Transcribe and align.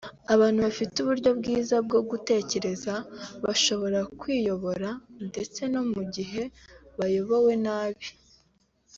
“Abantu 0.33 0.59
bafite 0.67 0.95
uburyo 0.99 1.29
bwiza 1.39 1.75
bwo 1.85 1.99
gutekereza 2.09 2.93
bashobora 3.45 3.99
kwiyobora 4.19 4.89
ndetse 5.29 5.61
no 5.73 5.81
mu 5.91 6.01
bihe 6.13 6.43
bayobowe 6.99 7.53
nabi” 7.65 8.09